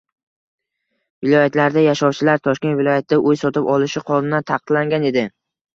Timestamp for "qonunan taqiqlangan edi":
4.11-5.31